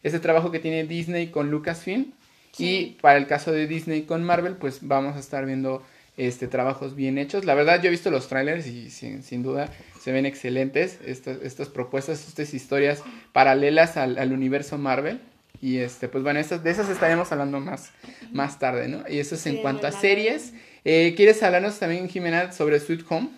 [0.02, 2.12] este trabajo que tiene Disney con Lucasfilm.
[2.58, 5.82] Y para el caso de Disney con Marvel, pues vamos a estar viendo
[6.26, 7.44] este, trabajos bien hechos.
[7.44, 9.68] La verdad, yo he visto los trailers y sin, sin duda
[10.00, 15.20] se ven excelentes estas, estas propuestas, estas historias paralelas al, al, universo Marvel.
[15.61, 17.92] Y este, pues bueno, estas, de esas estaremos hablando más,
[18.32, 19.04] más tarde, ¿no?
[19.08, 20.52] Y eso es en cuanto a series.
[20.85, 23.28] Eh, ¿Quieres hablarnos también, Jimena, sobre Sweet Home?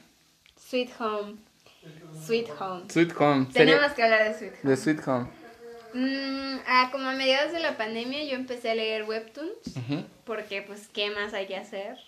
[0.56, 1.34] Sweet Home.
[2.26, 2.84] Sweet Home.
[2.88, 3.46] Sweet Home.
[3.52, 4.70] Tenemos que hablar de Sweet Home.
[4.70, 5.26] De Sweet Home.
[5.94, 9.78] Mm, ah, como a mediados de la pandemia yo empecé a leer webtoons,
[10.24, 11.98] porque pues, ¿qué más hay que hacer?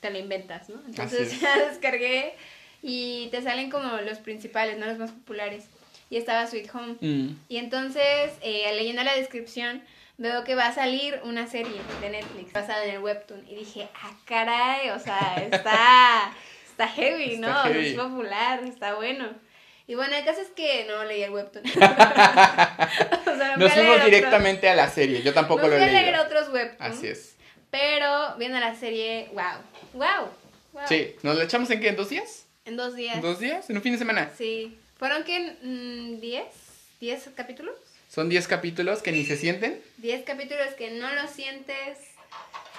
[0.00, 0.80] Te lo inventas, ¿no?
[0.86, 2.34] Entonces ya descargué
[2.82, 4.86] y te salen como los principales, ¿no?
[4.86, 5.66] Los más populares.
[6.08, 6.96] Y estaba Sweet Home.
[7.00, 7.36] Mm.
[7.48, 9.82] Y entonces, eh, leyendo la descripción,
[10.18, 13.46] veo que va a salir una serie de Netflix basada en el webtoon.
[13.48, 16.32] Y dije, ah, caray, o sea, está,
[16.70, 17.64] está heavy, ¿no?
[17.66, 19.28] Es popular, está bueno.
[19.86, 21.64] Y bueno, el caso es que no leí el webtoon.
[21.66, 25.90] o sea, Nos fuimos directamente a la serie, yo tampoco lo leí.
[25.90, 26.96] Leer otros webtoons.
[26.96, 27.36] Así es.
[27.70, 29.62] Pero viendo la serie, wow,
[29.94, 30.28] wow.
[30.72, 30.82] wow.
[30.88, 31.88] Sí, ¿nos la echamos en qué?
[31.88, 32.46] ¿En dos días?
[32.64, 33.16] En dos días.
[33.16, 33.70] ¿En dos días?
[33.70, 34.30] ¿En un fin de semana?
[34.36, 34.78] Sí.
[34.98, 35.56] ¿Fueron qué?
[35.62, 36.46] Mm, ¿Diez?
[37.00, 37.74] ¿Diez capítulos?
[38.08, 39.80] Son diez capítulos que ni se sienten.
[39.98, 41.98] Diez capítulos que no lo sientes.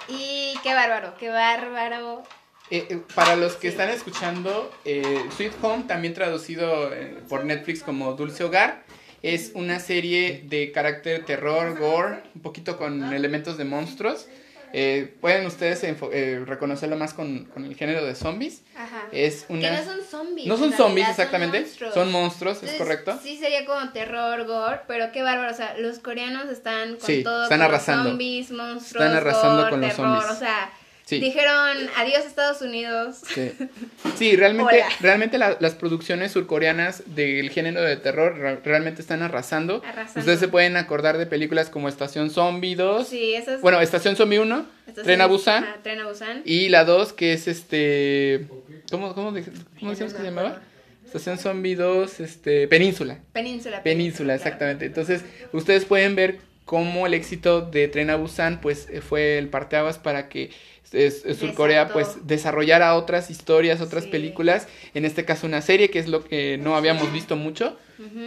[0.08, 2.22] Y qué bárbaro, qué bárbaro.
[2.70, 6.90] Eh, eh, para los que están escuchando, eh, Sweet Home, también traducido
[7.28, 8.84] por Netflix como Dulce Hogar,
[9.22, 14.28] es una serie de carácter terror, gore, un poquito con elementos de monstruos.
[14.72, 18.62] Eh, pueden ustedes eh, reconocerlo más con, con, el género de zombies.
[18.76, 19.04] Ajá.
[19.12, 19.60] Es una...
[19.60, 20.46] Que no son zombies.
[20.46, 21.66] No son zombies, exactamente.
[21.66, 23.18] Son monstruos, son monstruos es correcto.
[23.22, 25.50] Sí, sería como terror, gore, pero qué bárbaro.
[25.50, 27.44] O sea, los coreanos están con sí, todo.
[27.44, 28.10] Están arrasando.
[28.10, 29.04] Zombies, monstruos.
[29.04, 30.36] Están arrasando gore, con los terror, zombies.
[30.36, 30.72] O sea,
[31.08, 33.20] Dijeron adiós Estados Unidos.
[33.26, 33.52] Sí,
[34.16, 39.82] sí realmente, realmente la, las producciones surcoreanas del género de terror realmente están arrasando.
[39.84, 40.20] arrasando.
[40.20, 43.06] Ustedes se pueden acordar de películas como Estación Zombie 2.
[43.06, 43.60] Sí, esas...
[43.60, 45.04] Bueno, Estación Zombie 1, Estación...
[45.04, 45.64] Tren a Busan.
[45.64, 46.42] Ah, Tren a Busan.
[46.44, 48.46] Y la 2 que es este...
[48.90, 49.32] ¿Cómo, cómo,
[49.78, 50.62] cómo decíamos que se llamaba?
[51.04, 53.18] Estación Zombie 2, este, Península.
[53.32, 53.82] Península.
[53.82, 54.86] Península, exactamente.
[54.86, 59.98] Entonces, ustedes pueden ver cómo el éxito de Tren a Busan, pues, fue el parteaguas
[59.98, 60.50] para que
[60.92, 64.10] es, es Surcorea pues desarrollara otras historias, otras Sí.
[64.10, 67.78] películas, en este caso una serie que es lo que no habíamos visto mucho,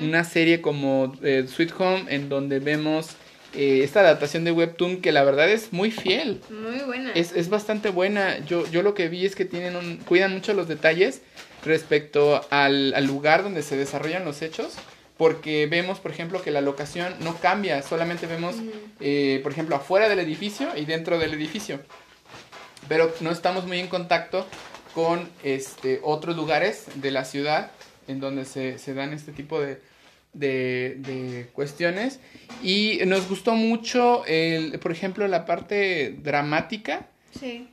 [0.02, 3.10] una serie como eh, Sweet Home en donde vemos
[3.54, 7.12] eh, esta adaptación de Webtoon que la verdad es muy fiel, Muy buena.
[7.14, 10.54] es, es bastante buena, yo, yo lo que vi es que tienen un, cuidan mucho
[10.56, 11.22] los detalles
[11.64, 14.74] respecto al, al lugar donde se desarrollan los hechos,
[15.18, 18.56] porque vemos, por ejemplo, que la locación no cambia, solamente vemos,
[19.00, 21.80] eh, por ejemplo, afuera del edificio y dentro del edificio.
[22.88, 24.46] Pero no estamos muy en contacto
[24.94, 27.72] con este, otros lugares de la ciudad
[28.08, 29.82] en donde se, se dan este tipo de,
[30.34, 32.20] de, de, cuestiones.
[32.62, 37.08] Y nos gustó mucho, el, por ejemplo, la parte dramática.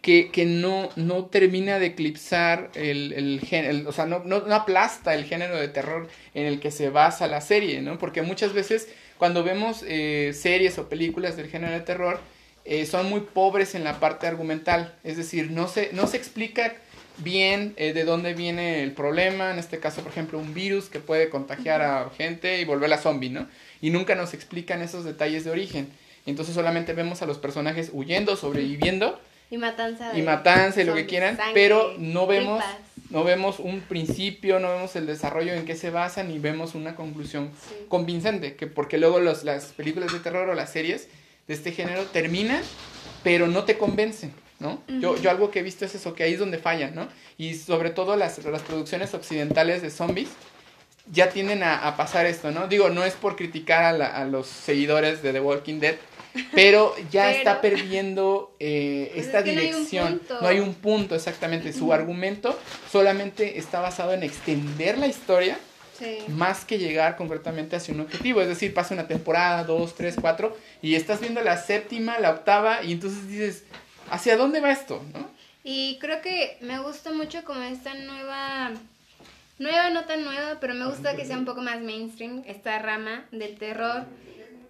[0.02, 4.54] Que, que no, no termina de eclipsar el, el género, o sea, no, no, no,
[4.54, 7.98] aplasta el género de terror en el que se basa la serie, ¿no?
[7.98, 12.20] Porque muchas veces cuando vemos eh, series o películas del género de terror,
[12.64, 16.74] eh, son muy pobres en la parte argumental, es decir, no se, no se explica
[17.18, 21.00] bien eh, de dónde viene el problema, en este caso, por ejemplo, un virus que
[21.00, 23.48] puede contagiar a gente y volverla zombie, ¿no?
[23.80, 25.88] Y nunca nos explican esos detalles de origen.
[26.26, 29.20] Entonces solamente vemos a los personajes huyendo, sobreviviendo.
[29.52, 30.18] Y matanza.
[30.18, 32.64] y matanza y lo que quieran, pero no vemos,
[33.10, 36.94] no vemos un principio, no vemos el desarrollo en qué se basa, ni vemos una
[36.94, 37.50] conclusión
[37.88, 41.08] convincente, que porque luego los, las películas de terror o las series
[41.48, 42.62] de este género terminan,
[43.22, 44.32] pero no te convencen.
[44.58, 44.80] ¿no?
[44.88, 47.08] yo, yo algo que he visto es eso, que ahí es donde fallan, ¿no?
[47.36, 50.30] Y sobre todo las, las producciones occidentales de zombies
[51.10, 52.68] ya tienden a, pasar esto, ¿no?
[52.68, 55.96] Digo, no es por criticar a, a los seguidores de The Walking Dead,
[56.52, 60.20] pero ya está perdiendo eh, pues esta dirección.
[60.40, 61.72] No hay, un punto, exactamente.
[61.72, 62.58] Su argumento
[62.90, 65.58] solamente está basado en extender la historia.
[66.26, 68.40] Más que llegar concretamente hacia un objetivo.
[68.40, 72.82] Es decir, pasa una temporada, dos, tres, cuatro, y estás viendo la séptima, la octava,
[72.82, 73.62] y entonces dices,
[74.10, 75.00] ¿hacia dónde va esto?
[75.12, 75.30] ¿no?
[75.64, 78.72] Y creo que me gusta mucho como esta nueva,
[79.58, 83.24] nueva, no tan nueva, pero me gusta que sea un poco más mainstream, esta rama
[83.30, 84.04] del terror,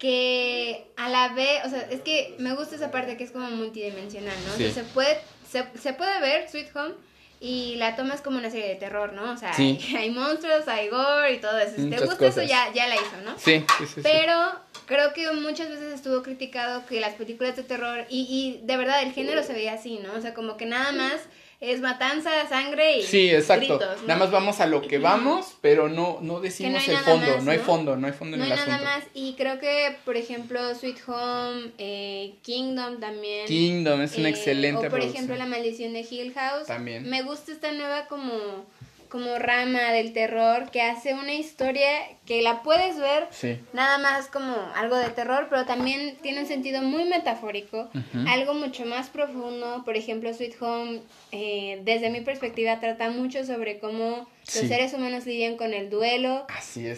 [0.03, 3.49] que a la vez, o sea, es que me gusta esa parte que es como
[3.51, 4.69] multidimensional, ¿no?
[4.69, 5.17] se puede,
[5.49, 6.95] se, se puede ver Sweet Home
[7.39, 9.31] y la tomas como una serie de terror, ¿no?
[9.31, 11.77] O sea, hay, monstruos, hay gore y todo eso.
[11.77, 13.39] Si te gusta eso, ya, ya la hizo, ¿no?
[13.39, 14.01] Sí, sí, sí.
[14.03, 14.51] Pero
[14.87, 19.03] creo que muchas veces estuvo criticado que las películas de terror, y, y de verdad
[19.03, 20.11] el género se veía así, ¿no?
[20.15, 21.21] O sea, como que nada más
[21.63, 23.79] es matanza, sangre y Sí, exacto.
[24.05, 27.59] Nada más vamos a lo que vamos, pero no, no decimos el fondo, no hay
[27.59, 28.69] fondo, no hay fondo en el asunto.
[28.69, 33.47] No hay nada más, y creo que, por ejemplo, Sweet Home, eh, Kingdom también.
[33.47, 36.67] Kingdom es una eh, excelente O por ejemplo, La Maldición de Hill House.
[36.67, 37.09] También.
[37.09, 38.65] Me gusta esta nueva como
[39.13, 41.87] como rama del terror que hace una historia
[42.25, 43.27] que la puedes ver
[43.71, 47.91] nada más como algo de terror, pero también tiene un sentido muy metafórico,
[48.27, 49.83] algo mucho más profundo.
[49.85, 55.25] Por ejemplo, Sweet Home, eh, desde mi perspectiva, trata mucho sobre cómo los seres humanos
[55.25, 56.45] lidian con el duelo,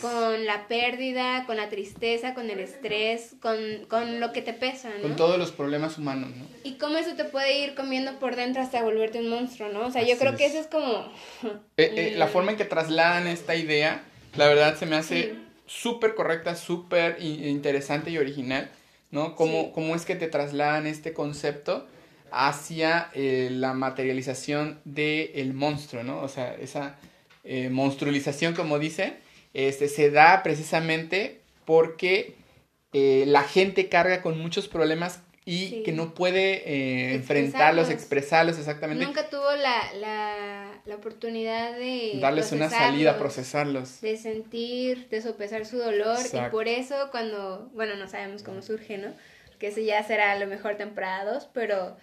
[0.01, 4.89] con la pérdida, con la tristeza, con el estrés, con, con lo que te pesa,
[4.89, 5.01] ¿no?
[5.01, 6.45] Con todos los problemas humanos, ¿no?
[6.63, 9.85] Y cómo eso te puede ir comiendo por dentro hasta volverte un monstruo, ¿no?
[9.85, 11.11] O sea, yo creo que eso es como...
[11.77, 14.03] Eh, eh, la forma en que trasladan esta idea,
[14.35, 18.69] la verdad se me hace súper correcta, súper interesante y original,
[19.11, 19.35] ¿no?
[19.35, 21.85] Cómo, cómo es que te trasladan este concepto
[22.31, 26.21] hacia eh, la materialización del monstruo, ¿no?
[26.21, 26.97] O sea, esa
[27.45, 29.13] eh, monstrualización, como dice,
[29.53, 32.35] este, se da precisamente porque
[32.91, 39.05] eh, la gente carga con muchos problemas y que no puede eh, enfrentarlos, expresarlos exactamente.
[39.05, 44.01] Nunca tuvo la, la, la oportunidad de darles una salida, procesarlos.
[44.01, 48.97] De sentir, de sopesar su dolor y por eso cuando, bueno, no sabemos cómo surge,
[48.97, 49.09] ¿no?
[49.59, 51.95] Que eso ya será a lo mejor temporada 2, pero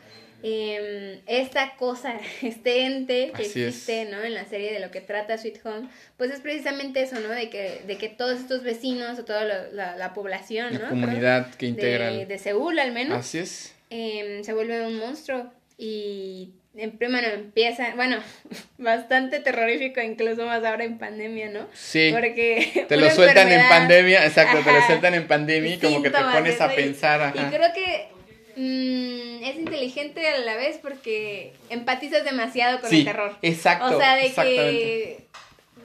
[0.42, 4.22] eh, esta cosa, este ente que existe, ¿no?
[4.22, 7.28] En la serie de lo que trata Sweet Home, pues es precisamente eso, ¿no?
[7.28, 11.66] De que, de que todos estos vecinos o toda la, la, población, la comunidad que
[11.66, 12.10] integra.
[12.10, 13.18] De, de, Seúl al menos.
[13.18, 13.74] Así es.
[13.90, 18.16] Eh, se vuelve un monstruo y en bueno, empieza, bueno,
[18.78, 21.66] bastante terrorífico incluso más ahora en pandemia, ¿no?
[21.74, 22.10] Sí.
[22.12, 26.10] Porque te lo sueltan en pandemia, exacto, te lo sueltan en pandemia y como que
[26.10, 27.34] te pones a pensar, ajá.
[27.36, 28.08] Y creo que
[28.56, 33.36] Mm, es inteligente a la vez porque empatizas demasiado con el terror.
[33.42, 33.96] Exacto.
[33.96, 35.24] O sea, de que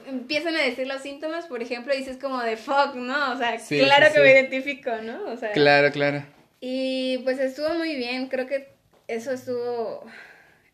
[0.08, 3.32] empiezan a decir los síntomas, por ejemplo, y dices como de fuck, ¿no?
[3.32, 5.30] O sea, claro que me identifico, ¿no?
[5.30, 6.24] O sea, claro, claro.
[6.60, 8.68] Y pues estuvo muy bien, creo que
[9.06, 10.04] eso estuvo...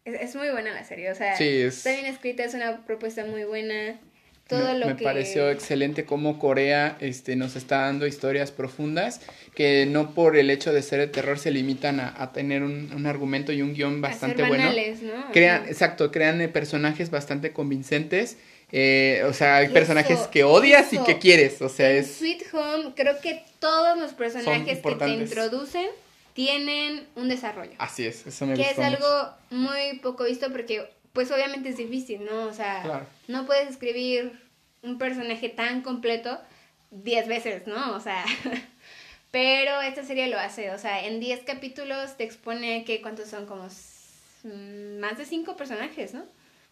[0.05, 3.99] Es, muy buena la serie, o sea, está bien escrita, es una propuesta muy buena
[4.49, 9.21] todo me, me pareció excelente cómo Corea este, nos está dando historias profundas
[9.55, 13.53] que no por el hecho de ser de terror se limitan a, tener un, argumento
[13.53, 14.65] y un guion bastante bueno.
[15.03, 15.33] ¿no?
[15.33, 18.37] Crean, exacto, crean eh, personajes bastante convincentes.
[18.73, 21.63] Eh, o sea, hay personajes que odias y que quieres.
[21.63, 22.17] O sea, es.
[22.17, 25.87] Sweet Home, creo que todos los personajes que te introducen
[26.35, 27.73] tienen un desarrollo.
[27.79, 29.07] Así es, eso me Que es algo
[29.51, 32.45] muy poco visto porque pues obviamente es difícil, ¿no?
[32.45, 34.39] O sea, no puedes escribir
[34.83, 36.39] un personaje tan completo
[36.91, 37.95] 10 veces, ¿no?
[37.95, 38.25] O sea,
[39.31, 43.47] pero esta serie lo hace, o sea, en 10 capítulos te expone que cuántos son
[43.47, 46.25] como más de 5 personajes, ¿no?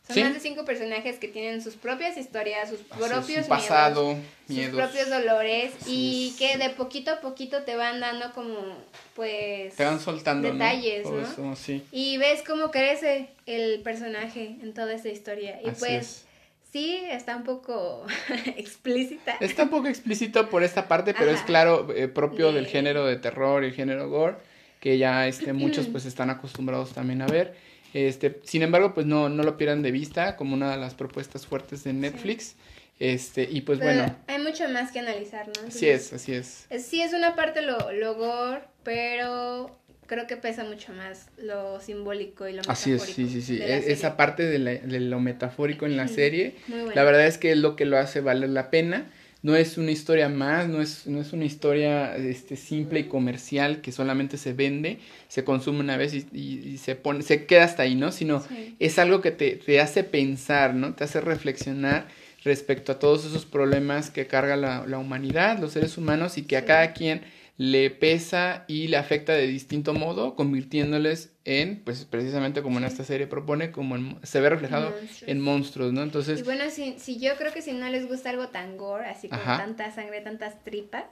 [0.08, 4.16] Son más de cinco personajes que tienen sus propias historias, sus propios pasado,
[4.48, 8.78] miedos, sus propios dolores y que de poquito a poquito te van dando como,
[9.14, 9.74] pues...
[9.76, 11.54] Te van soltando, Detalles, ¿no?
[11.92, 15.60] Y ves cómo crece el personaje en toda esta historia.
[15.62, 16.26] Y pues...
[16.72, 18.06] Sí, está un poco
[18.56, 19.36] explícita.
[19.40, 23.16] Está un poco explícito por esta parte, pero es claro, eh, propio del género de
[23.16, 24.36] terror y el género gore,
[24.80, 27.54] que ya este, muchos pues están acostumbrados también a ver.
[27.94, 31.46] Este, sin embargo, pues no, no lo pierdan de vista como una de las propuestas
[31.46, 32.56] fuertes de Netflix.
[32.98, 34.16] Este, y pues bueno.
[34.28, 35.68] Hay mucho más que analizar, ¿no?
[35.68, 36.66] así es, así es.
[36.78, 39.76] Sí es una parte lo, lo gore, pero
[40.06, 43.02] creo que pesa mucho más lo simbólico y lo metafórico.
[43.02, 43.62] Así es, sí, sí, sí.
[43.62, 46.54] E, esa parte de, de, lo metafórico en la serie,
[46.94, 49.10] la verdad es que es lo que lo hace valer la pena
[49.42, 53.80] no es una historia más, no es, no es una historia este, simple y comercial
[53.80, 57.96] que solamente se vende, se consume una vez y, se pone, se queda hasta ahí,
[57.96, 58.12] ¿no?
[58.12, 58.42] Sino
[58.78, 60.94] es algo que te, te, hace pensar, ¿no?
[60.94, 62.06] Te hace reflexionar
[62.44, 66.56] respecto a todos esos problemas que carga la, la humanidad, los seres humanos, y que
[66.56, 67.22] a cada quien
[67.58, 73.04] le pesa y le afecta de distinto modo, convirtiéndoles en, pues precisamente como en esta
[73.04, 74.94] serie propone, como se ve reflejado
[75.26, 76.02] en monstruos, ¿no?
[76.02, 76.40] Entonces...
[76.40, 79.28] Y bueno, si, si yo creo que si no les gusta algo tan gore, así
[79.28, 81.04] como tanta sangre, tantas tripas,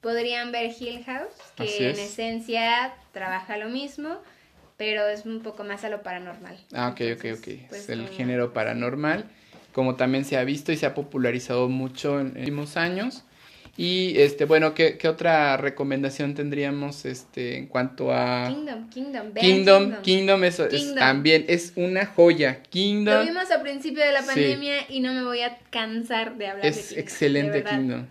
[0.00, 4.18] podrían ver Hill House, que en esencia trabaja lo mismo,
[4.76, 6.58] pero es un poco más a lo paranormal.
[6.72, 7.48] Ah, ok, ok, ok.
[7.68, 9.30] Pues, es el género paranormal,
[9.72, 13.24] como también se ha visto y se ha popularizado mucho en los últimos años.
[13.76, 20.02] Y este, bueno, ¿qué, ¿qué, otra recomendación tendríamos este en cuanto a Kingdom, Kingdom, Kingdom,
[20.02, 22.62] Kingdom, eso Es, también es una joya.
[22.62, 23.14] Kingdom.
[23.14, 26.66] Lo vimos al principio de la pandemia y no me voy a cansar de hablar
[26.66, 26.98] es de Kingdom.
[27.00, 28.06] excelente Kingdom.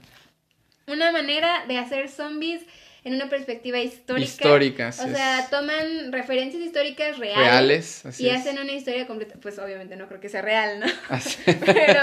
[0.87, 2.61] Una manera de hacer zombies
[3.03, 4.25] en una perspectiva histórica.
[4.25, 8.03] Histórica, O sea, toman referencias históricas reales.
[8.17, 9.35] y hacen una historia completa.
[9.41, 10.87] Pues obviamente no creo que sea real, ¿no?
[11.65, 12.01] pero,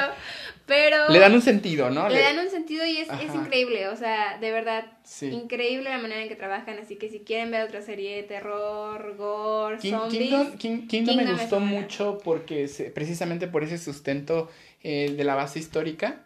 [0.67, 1.09] pero...
[1.11, 2.09] Le dan un sentido, ¿no?
[2.09, 3.89] Le, dan un sentido y es, es, increíble.
[3.89, 4.85] O sea, de verdad,
[5.21, 6.79] increíble la manera en que trabajan.
[6.79, 10.57] Así que si quieren ver otra serie de terror, gore, zombies...
[10.59, 14.51] Kingdom, me gustó mucho porque precisamente por ese sustento
[14.83, 16.25] eh, de la base histórica,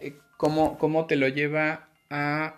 [0.00, 2.56] eh, cómo, cómo te lo lleva a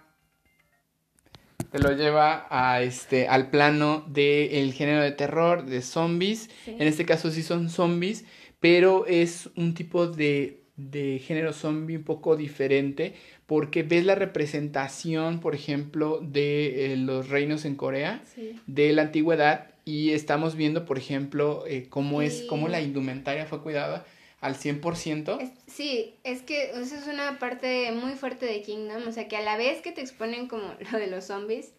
[1.71, 6.51] te lo lleva a este al plano del género de terror, de zombies.
[6.67, 8.27] En este caso sí son zombies,
[8.61, 13.15] pero es un tipo de, de género zombie un poco diferente
[13.47, 18.23] porque ves la representación, por ejemplo, de eh, los reinos en Corea,
[18.67, 23.63] de la antigüedad, y estamos viendo, por ejemplo, eh, cómo es, cómo la indumentaria fue
[23.63, 24.07] cuidada
[24.41, 25.53] al 100%.
[25.67, 29.43] sí, es que eso es una parte muy fuerte de Kingdom, o sea que a
[29.43, 31.73] la vez que te exponen como lo de los zombies,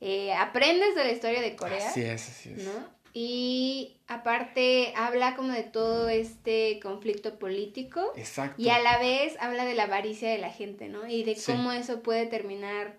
[0.00, 1.88] eh, aprendes de la historia de Corea.
[1.88, 2.64] Así es, así es.
[2.64, 2.99] ¿no?
[3.12, 8.12] Y aparte habla como de todo este conflicto político.
[8.16, 8.60] Exacto.
[8.60, 11.08] Y a la vez habla de la avaricia de la gente, ¿no?
[11.08, 12.94] Y de cómo eso puede terminar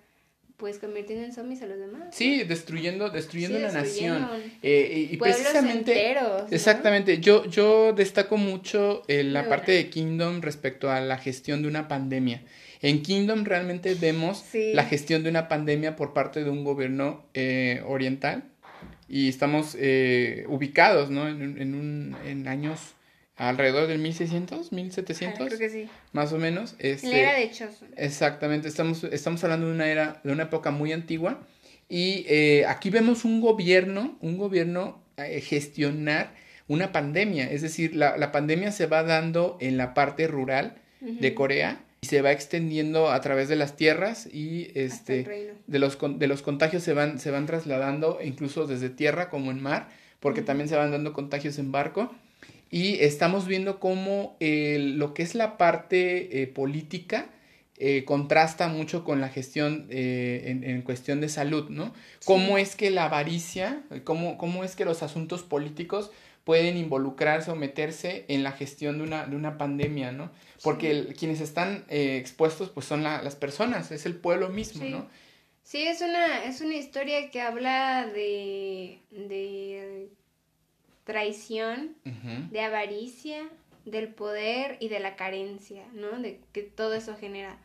[0.62, 2.10] pues convirtiendo en zombies a los demás.
[2.12, 4.28] Sí, destruyendo, destruyendo la nación.
[4.62, 6.16] Eh, y, precisamente.
[6.52, 7.20] Exactamente.
[7.20, 11.88] Yo, yo destaco mucho eh, la parte de Kingdom respecto a la gestión de una
[11.88, 12.44] pandemia.
[12.84, 17.82] En Kingdom realmente vemos la gestión de una pandemia por parte de un gobierno eh,
[17.88, 18.51] oriental
[19.12, 21.28] y estamos eh, ubicados, ¿no?
[21.28, 22.96] En, en, un, en años
[23.36, 25.48] alrededor del 1600, 1700.
[25.48, 25.90] creo que sí.
[26.14, 26.76] Más o menos.
[26.80, 27.84] Este, la era de hechos.
[27.98, 31.46] Exactamente, estamos, estamos hablando de una era, de una época muy antigua.
[31.90, 36.34] Y eh, aquí vemos un gobierno, un gobierno eh, gestionar
[36.70, 37.52] una pandemia.
[37.52, 42.08] Es decir, la, la, pandemia se va dando en la parte rural de Corea y
[42.08, 46.84] se va extendiendo a través de las tierras y este de los de los contagios
[46.84, 49.90] se van se van trasladando incluso desde tierra como en mar
[50.22, 52.10] porque también se van dando contagios en barco.
[52.70, 57.28] Y estamos viendo cómo lo que es la parte eh, política
[57.78, 61.94] eh, contrasta mucho con la gestión eh, en, cuestión de salud, ¿no?
[62.24, 66.12] Cómo es que la avaricia, cómo, cómo es que los asuntos políticos
[66.52, 70.30] pueden involucrarse o meterse en la gestión de una, de una pandemia, ¿no?
[70.62, 75.08] Porque quienes están expuestos pues son las personas, es el pueblo mismo, ¿no?
[75.64, 80.10] Sí, es una, es una historia que habla de, de
[81.06, 81.96] traición,
[82.52, 83.48] de avaricia,
[83.86, 86.20] del poder y de la carencia, ¿no?
[86.20, 87.58] De que todo eso genera.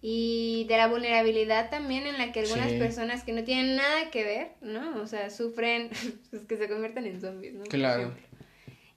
[0.00, 4.22] Y de la vulnerabilidad también en la que algunas personas que no tienen nada que
[4.22, 5.02] ver, ¿no?
[5.02, 5.90] O sea, sufren,
[6.30, 7.64] pues que se convierten en zombies, ¿no?
[7.64, 8.14] Claro.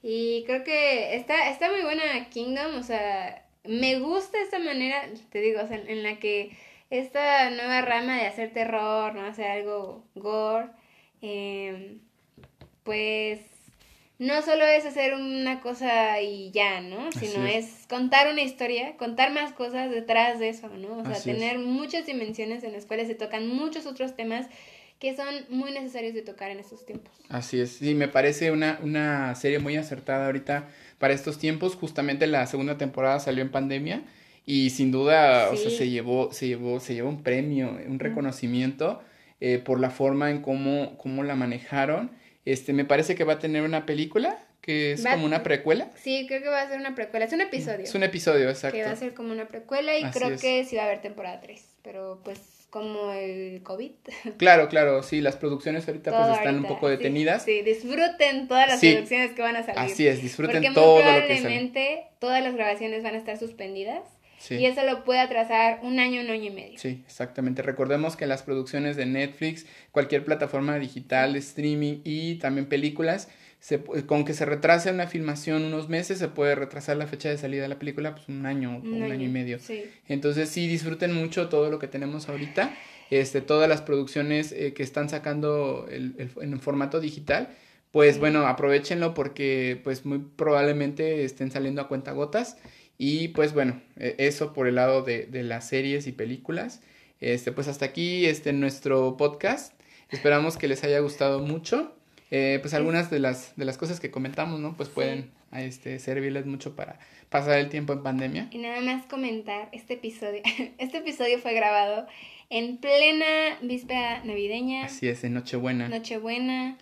[0.04, 5.42] Y creo que está, está muy buena Kingdom, o sea, me gusta esta manera, te
[5.42, 6.52] digo, o sea, en la que
[6.90, 9.26] esta nueva rama de hacer terror, ¿no?
[9.26, 10.68] Hacer algo gore,
[11.22, 12.00] em,
[12.84, 13.40] pues
[14.18, 17.12] no solo es hacer una cosa y ya, ¿no?
[17.12, 17.88] Sino es.
[17.88, 20.98] contar una historia, contar más cosas detrás de eso, ¿no?
[20.98, 24.48] O sea, tener muchas dimensiones en las cuales se tocan muchos otros temas
[25.02, 27.12] que son muy necesarios de tocar en estos tiempos.
[27.28, 31.76] Así es, sí, me parece una, una serie muy acertada ahorita para estos tiempos.
[31.76, 34.04] Justamente la segunda temporada salió en pandemia
[34.46, 39.02] y sin duda, o sea, se llevó, se llevó, se llevó un premio, un reconocimiento
[39.42, 42.12] eh, por la forma en cómo, cómo la manejaron
[42.46, 45.90] este, me parece que va a tener una película que es como una precuela.
[45.96, 47.26] Sí, creo que va a ser una precuela.
[47.26, 47.84] Es un episodio.
[47.84, 48.78] Es un episodio, exacto.
[48.78, 51.42] Que va a ser como una precuela y creo que sí va a haber temporada
[51.42, 51.64] 3.
[51.82, 53.92] Pero pues como el COVID.
[54.38, 57.44] Claro, claro, sí, las producciones ahorita pues están un poco detenidas.
[57.44, 59.80] Sí, disfruten todas las producciones que van a salir.
[59.80, 64.02] Así es, disfruten todo lo que probablemente todas las grabaciones van a estar suspendidas.
[64.50, 66.80] Y eso lo puede atrasar un año, un año y medio.
[66.80, 67.62] Sí, exactamente.
[67.62, 73.30] Recordemos que las producciones de Netflix, cualquier plataforma digital, streaming y también películas,
[73.62, 77.38] se, con que se retrase una filmación unos meses, se puede retrasar la fecha de
[77.38, 79.60] salida de la película pues un año o un, año, y medio.
[80.08, 82.76] Entonces sí, disfruten mucho todo lo que tenemos ahorita,
[83.12, 87.50] este, todas las producciones eh, que están sacando el, el, en formato digital,
[87.92, 92.58] pues bueno, aprovechenlo porque pues muy probablemente estén saliendo a cuenta gotas
[92.98, 96.82] y pues bueno, e, eso por el lado de, de las series y películas.
[97.20, 99.80] Este, pues hasta aquí este, nuestro podcast.
[100.10, 101.94] Esperamos que les haya gustado mucho.
[102.32, 104.76] Eh, pues algunas de las, de las cosas que comentamos, ¿no?
[104.78, 106.98] Pues pueden este, servirles mucho para
[107.30, 108.48] pasar el tiempo en pandemia.
[108.52, 110.42] Y nada más comentar, este episodio,
[110.78, 112.08] este episodio fue grabado
[112.50, 114.86] en plena víspera navideña.
[114.86, 115.90] Así es, en Nochebuena.
[115.90, 116.78] Nochebuena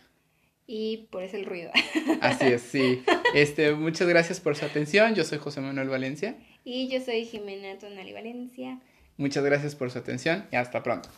[0.68, 1.72] y por eso el ruido.
[2.22, 3.04] Así es, sí.
[3.34, 5.16] Este, muchas gracias por su atención.
[5.16, 6.36] Yo soy José Manuel Valencia.
[6.64, 8.80] Y yo soy Jimena Tonali Valencia.
[9.18, 11.10] Muchas gracias por su atención y hasta pronto.